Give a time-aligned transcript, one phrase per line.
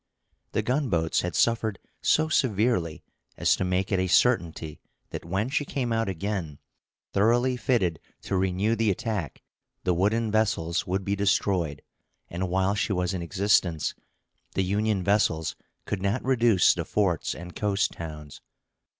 [0.53, 3.03] The gunboats had suffered so severely
[3.37, 4.79] as to make it a certainty
[5.11, 6.57] that when she came out again,
[7.13, 9.43] thoroughly fitted to renew the attack,
[9.83, 11.83] the wooden vessels would be destroyed;
[12.31, 13.93] and while she was in existence,
[14.55, 18.41] the Union vessels could not reduce the forts and coast towns.